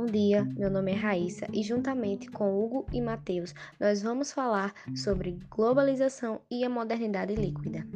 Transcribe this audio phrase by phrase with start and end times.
[0.00, 4.72] Bom dia, meu nome é Raíssa e juntamente com Hugo e Matheus nós vamos falar
[4.96, 7.86] sobre globalização e a modernidade líquida.